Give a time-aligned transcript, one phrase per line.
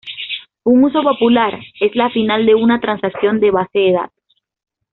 [0.63, 4.35] Un uso popular es al final de una transacción de base de datos.